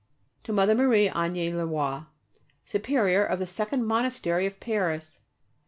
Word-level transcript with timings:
_To 0.45 0.51
Mother 0.55 0.73
Marie 0.73 1.09
Agnes 1.09 1.53
Le 1.53 1.67
Roy, 1.67 2.05
Superior 2.65 3.23
of 3.23 3.37
the 3.37 3.45
Second 3.45 3.85
Monastery 3.85 4.47
of 4.47 4.59
Paris. 4.59 5.19